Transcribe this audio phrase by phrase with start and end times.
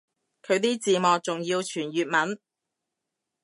[0.41, 2.39] 佢啲字幕仲要全粵文